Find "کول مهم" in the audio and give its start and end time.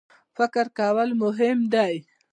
0.77-1.57